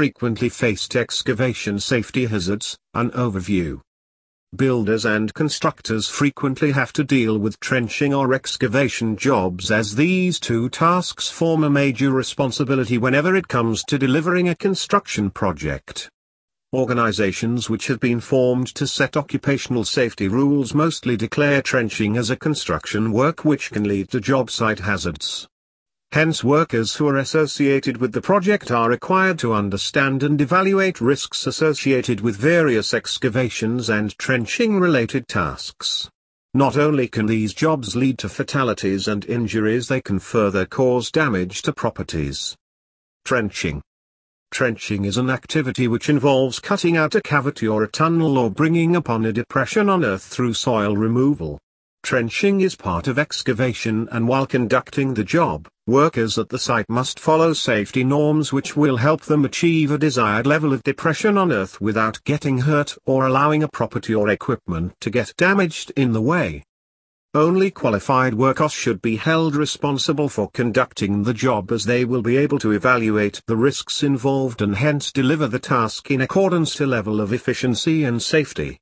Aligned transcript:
frequently 0.00 0.48
faced 0.48 0.96
excavation 0.96 1.78
safety 1.78 2.24
hazards, 2.24 2.78
an 2.94 3.10
overview. 3.10 3.78
Builders 4.56 5.04
and 5.04 5.34
constructors 5.34 6.08
frequently 6.08 6.72
have 6.72 6.90
to 6.94 7.04
deal 7.04 7.36
with 7.36 7.60
trenching 7.60 8.14
or 8.14 8.32
excavation 8.32 9.14
jobs 9.14 9.70
as 9.70 9.94
these 9.94 10.40
two 10.40 10.70
tasks 10.70 11.28
form 11.28 11.64
a 11.64 11.68
major 11.68 12.10
responsibility 12.10 12.96
whenever 12.96 13.36
it 13.36 13.46
comes 13.46 13.84
to 13.84 13.98
delivering 13.98 14.48
a 14.48 14.54
construction 14.54 15.28
project. 15.28 16.08
Organizations 16.72 17.68
which 17.68 17.86
have 17.88 18.00
been 18.00 18.20
formed 18.20 18.68
to 18.76 18.86
set 18.86 19.18
occupational 19.18 19.84
safety 19.84 20.28
rules 20.28 20.72
mostly 20.72 21.14
declare 21.14 21.60
trenching 21.60 22.16
as 22.16 22.30
a 22.30 22.36
construction 22.36 23.12
work 23.12 23.44
which 23.44 23.70
can 23.70 23.86
lead 23.86 24.08
to 24.08 24.18
job 24.18 24.50
site 24.50 24.78
hazards. 24.78 25.46
Hence 26.12 26.42
workers 26.42 26.96
who 26.96 27.06
are 27.06 27.18
associated 27.18 27.98
with 27.98 28.10
the 28.10 28.20
project 28.20 28.72
are 28.72 28.90
required 28.90 29.38
to 29.38 29.52
understand 29.52 30.24
and 30.24 30.40
evaluate 30.40 31.00
risks 31.00 31.46
associated 31.46 32.20
with 32.20 32.36
various 32.36 32.92
excavations 32.92 33.88
and 33.88 34.18
trenching 34.18 34.80
related 34.80 35.28
tasks. 35.28 36.10
Not 36.52 36.76
only 36.76 37.06
can 37.06 37.26
these 37.26 37.54
jobs 37.54 37.94
lead 37.94 38.18
to 38.18 38.28
fatalities 38.28 39.06
and 39.06 39.24
injuries 39.26 39.86
they 39.86 40.00
can 40.00 40.18
further 40.18 40.66
cause 40.66 41.12
damage 41.12 41.62
to 41.62 41.72
properties. 41.72 42.56
Trenching 43.24 43.80
Trenching 44.50 45.04
is 45.04 45.16
an 45.16 45.30
activity 45.30 45.86
which 45.86 46.08
involves 46.08 46.58
cutting 46.58 46.96
out 46.96 47.14
a 47.14 47.22
cavity 47.22 47.68
or 47.68 47.84
a 47.84 47.88
tunnel 47.88 48.36
or 48.36 48.50
bringing 48.50 48.96
upon 48.96 49.24
a 49.26 49.32
depression 49.32 49.88
on 49.88 50.04
earth 50.04 50.24
through 50.24 50.54
soil 50.54 50.96
removal. 50.96 51.60
Trenching 52.02 52.62
is 52.62 52.74
part 52.74 53.06
of 53.06 53.16
excavation 53.16 54.08
and 54.10 54.26
while 54.26 54.46
conducting 54.46 55.14
the 55.14 55.22
job, 55.22 55.68
workers 55.90 56.38
at 56.38 56.48
the 56.48 56.58
site 56.58 56.88
must 56.88 57.18
follow 57.18 57.52
safety 57.52 58.04
norms 58.04 58.52
which 58.52 58.76
will 58.76 58.96
help 58.96 59.22
them 59.22 59.44
achieve 59.44 59.90
a 59.90 59.98
desired 59.98 60.46
level 60.46 60.72
of 60.72 60.82
depression 60.84 61.36
on 61.36 61.50
earth 61.50 61.80
without 61.80 62.22
getting 62.24 62.58
hurt 62.58 62.96
or 63.06 63.26
allowing 63.26 63.64
a 63.64 63.68
property 63.68 64.14
or 64.14 64.28
equipment 64.28 64.94
to 65.00 65.10
get 65.10 65.34
damaged 65.36 65.92
in 65.96 66.12
the 66.12 66.22
way. 66.22 66.62
Only 67.34 67.70
qualified 67.72 68.34
workers 68.34 68.72
should 68.72 69.02
be 69.02 69.16
held 69.16 69.56
responsible 69.56 70.28
for 70.28 70.50
conducting 70.50 71.24
the 71.24 71.34
job 71.34 71.72
as 71.72 71.84
they 71.84 72.04
will 72.04 72.22
be 72.22 72.36
able 72.36 72.60
to 72.60 72.72
evaluate 72.72 73.42
the 73.46 73.56
risks 73.56 74.04
involved 74.04 74.62
and 74.62 74.76
hence 74.76 75.10
deliver 75.10 75.48
the 75.48 75.58
task 75.58 76.10
in 76.10 76.20
accordance 76.20 76.74
to 76.76 76.86
level 76.86 77.20
of 77.20 77.32
efficiency 77.32 78.04
and 78.04 78.22
safety. 78.22 78.78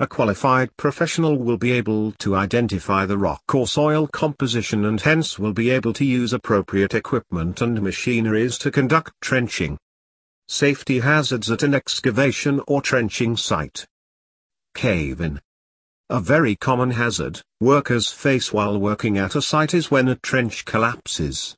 A 0.00 0.06
qualified 0.06 0.76
professional 0.76 1.36
will 1.38 1.56
be 1.56 1.72
able 1.72 2.12
to 2.20 2.36
identify 2.36 3.04
the 3.04 3.18
rock 3.18 3.42
or 3.52 3.66
soil 3.66 4.06
composition 4.06 4.84
and 4.84 5.00
hence 5.00 5.40
will 5.40 5.52
be 5.52 5.70
able 5.70 5.92
to 5.94 6.04
use 6.04 6.32
appropriate 6.32 6.94
equipment 6.94 7.60
and 7.60 7.82
machineries 7.82 8.58
to 8.58 8.70
conduct 8.70 9.12
trenching. 9.20 9.76
Safety 10.46 11.00
hazards 11.00 11.50
at 11.50 11.64
an 11.64 11.74
excavation 11.74 12.60
or 12.68 12.80
trenching 12.80 13.36
site. 13.36 13.88
Cave-in. 14.76 15.40
A 16.10 16.20
very 16.20 16.54
common 16.54 16.92
hazard, 16.92 17.42
workers 17.60 18.12
face 18.12 18.52
while 18.52 18.78
working 18.78 19.18
at 19.18 19.34
a 19.34 19.42
site 19.42 19.74
is 19.74 19.90
when 19.90 20.06
a 20.06 20.14
trench 20.14 20.64
collapses. 20.64 21.56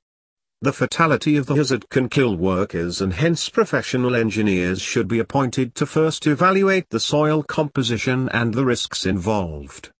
The 0.62 0.74
fatality 0.74 1.38
of 1.38 1.46
the 1.46 1.54
hazard 1.54 1.88
can 1.88 2.10
kill 2.10 2.36
workers 2.36 3.00
and 3.00 3.14
hence 3.14 3.48
professional 3.48 4.14
engineers 4.14 4.82
should 4.82 5.08
be 5.08 5.18
appointed 5.18 5.74
to 5.76 5.86
first 5.86 6.26
evaluate 6.26 6.90
the 6.90 7.00
soil 7.00 7.42
composition 7.42 8.28
and 8.28 8.52
the 8.52 8.66
risks 8.66 9.06
involved. 9.06 9.90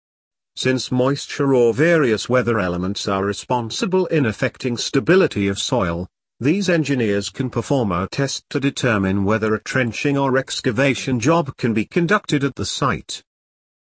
Since 0.56 0.92
moisture 0.92 1.55
or 1.55 1.72
various 1.72 2.28
weather 2.28 2.58
elements 2.58 3.08
are 3.08 3.25
responsible 3.25 4.05
in 4.06 4.27
affecting 4.27 4.77
stability 4.77 5.48
of 5.48 5.58
soil, 5.58 6.06
these 6.41 6.69
engineers 6.69 7.31
can 7.31 7.48
perform 7.48 7.91
a 7.91 8.06
test 8.08 8.44
to 8.50 8.61
determine 8.61 9.25
whether 9.25 9.55
a 9.55 9.62
trenching 9.62 10.19
or 10.19 10.36
excavation 10.36 11.20
job 11.20 11.56
can 11.56 11.72
be 11.72 11.86
conducted 11.86 12.44
at 12.44 12.56
the 12.56 12.66
site. 12.66 13.22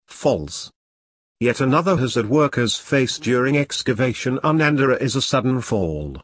Falls. 0.08 0.70
Yet 1.40 1.62
another 1.62 1.96
hazard 1.96 2.28
workers 2.28 2.76
face 2.76 3.18
during 3.18 3.56
excavation 3.56 4.38
on 4.42 4.60
Andorra 4.60 4.96
is 4.96 5.16
a 5.16 5.22
sudden 5.22 5.62
fall. 5.62 6.20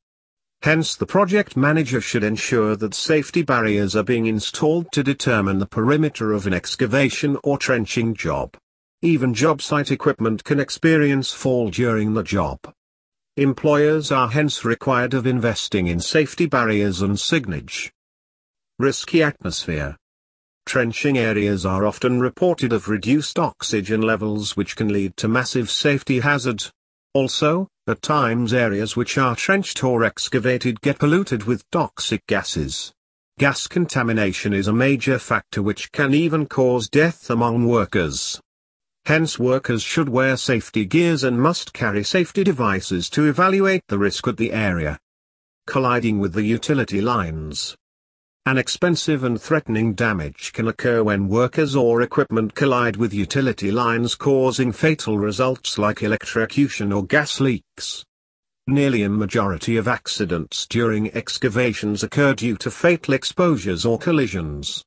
Hence 0.63 0.95
the 0.95 1.07
project 1.07 1.57
manager 1.57 2.01
should 2.01 2.23
ensure 2.23 2.77
that 2.77 2.95
safety 2.95 3.43
barriers 3.43 3.97
are 3.97 4.05
being 4.05 4.27
installed 4.27 4.93
to 4.93 5.03
determine 5.03 5.59
the 5.59 5.67
perimeter 5.67 6.33
of 6.33 6.47
an 6.47 6.55
excavation 6.55 7.37
or 7.43 7.59
trenching 7.59 8.15
job. 8.15 8.57
Even 9.01 9.35
job 9.35 9.61
site 9.61 9.91
equipment 9.91 10.45
can 10.45 10.61
experience 10.61 11.33
fall 11.33 11.69
during 11.69 12.15
the 12.15 12.23
job. 12.23 12.61
Employers 13.37 14.13
are 14.13 14.29
hence 14.29 14.65
required 14.65 15.15
of 15.15 15.27
investing 15.27 15.89
in 15.89 15.99
safety 15.99 16.47
barriers 16.47 17.03
and 17.03 17.17
signage. 17.17 17.91
Risky 18.79 19.21
atmosphere. 19.21 19.97
Trenching 20.65 21.19
areas 21.19 21.67
are 21.67 21.85
often 21.85 22.21
reported 22.21 22.73
of 22.73 22.89
reduced 22.89 23.37
oxygen 23.37 24.01
levels 24.01 24.57
which 24.57 24.77
can 24.77 24.93
lead 24.93 25.17
to 25.17 25.27
massive 25.27 25.73
safety 25.73 26.21
hazard. 26.21 26.63
Also, 27.15 27.67
at 27.89 28.01
times 28.01 28.53
areas 28.53 28.97
which 28.97 29.19
are 29.19 29.35
trenched 29.35 29.83
or 29.83 30.05
excavated 30.05 30.81
get 30.81 30.99
polluted 30.99 31.45
with 31.45 31.69
toxic 31.71 32.25
gases. 32.27 32.93
Gas 33.39 33.67
contamination 33.67 34.53
is 34.53 34.69
a 34.69 34.73
major 34.73 35.19
factor 35.19 35.63
which 35.63 35.91
can 35.91 36.15
even 36.15 36.47
cause 36.47 36.89
death 36.89 37.29
among 37.29 37.67
workers. 37.67 38.41
Hence 39.07 39.37
workers 39.37 39.83
should 39.83 40.09
wear 40.09 40.37
safety 40.37 40.85
gears 40.85 41.25
and 41.25 41.41
must 41.41 41.73
carry 41.73 42.05
safety 42.05 42.45
devices 42.45 43.11
to 43.11 43.27
evaluate 43.27 43.83
the 43.89 43.99
risk 43.99 44.29
at 44.29 44.37
the 44.37 44.53
area. 44.53 44.97
Colliding 45.67 46.21
with 46.21 46.35
the 46.35 46.45
utility 46.45 47.01
lines. 47.01 47.77
An 48.45 48.59
expensive 48.59 49.23
and 49.23 49.41
threatening 49.41 49.95
damage 49.95 50.53
can 50.53 50.67
occur 50.67 51.05
when 51.05 51.29
workers 51.29 51.77
or 51.77 52.03
equipment 52.03 52.57
collide 52.57 52.97
with 52.97 53.15
utility 53.15 53.71
lines 53.71 54.17
causing 54.17 54.73
fatal 54.73 55.17
results 55.17 55.79
like 55.79 56.03
electrocution 56.03 56.93
or 56.93 57.07
gas 57.07 57.39
leaks. 57.39 58.05
Nearly 58.67 59.05
a 59.05 59.09
majority 59.09 59.77
of 59.77 59.87
accidents 59.87 60.67
during 60.67 61.15
excavations 61.15 62.03
occur 62.03 62.35
due 62.35 62.57
to 62.57 62.71
fatal 62.73 63.15
exposures 63.15 63.87
or 63.87 63.97
collisions. 63.97 64.85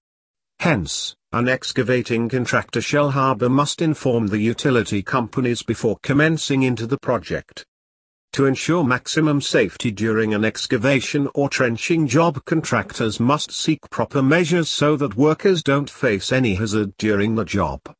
Hence, 0.60 1.16
an 1.32 1.48
excavating 1.48 2.28
contractor 2.28 2.82
Shellharbour 2.82 3.50
must 3.50 3.82
inform 3.82 4.28
the 4.28 4.38
utility 4.38 5.02
companies 5.02 5.64
before 5.64 5.98
commencing 6.04 6.64
into 6.64 6.86
the 6.86 6.98
project. 6.98 7.66
To 8.35 8.47
ensure 8.47 8.84
maximum 8.84 9.40
safety 9.40 9.91
during 9.91 10.34
an 10.34 10.44
excavation 10.44 11.29
or 11.34 11.47
trenching 11.47 12.06
job 12.06 12.44
contractors 12.44 13.18
must 13.18 13.50
seek 13.50 13.90
proper 13.90 14.22
measures 14.22 14.68
so 14.68 14.97
that 14.97 15.16
workers 15.16 15.63
don't 15.63 15.90
face 15.90 16.34
any 16.34 16.56
hazard 16.56 16.97
during 16.97 17.35
the 17.35 17.46
job. 17.46 17.79